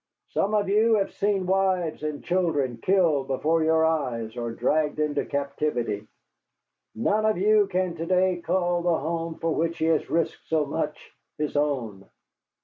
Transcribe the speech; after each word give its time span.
Some 0.29 0.55
of 0.55 0.67
you 0.67 0.95
have 0.95 1.13
seen 1.13 1.45
wives 1.45 2.01
and 2.01 2.23
children 2.23 2.77
killed 2.77 3.27
before 3.27 3.63
your 3.63 3.85
eyes 3.85 4.35
or 4.35 4.49
dragged 4.49 4.99
into 4.99 5.25
captivity. 5.27 6.07
None 6.95 7.23
of 7.23 7.37
you 7.37 7.67
can 7.67 7.95
to 7.97 8.07
day 8.07 8.37
call 8.37 8.81
the 8.81 8.97
home 8.97 9.35
for 9.35 9.53
which 9.53 9.77
he 9.77 9.85
has 9.85 10.09
risked 10.09 10.47
so 10.47 10.65
much 10.65 11.13
his 11.37 11.55
own. 11.55 12.09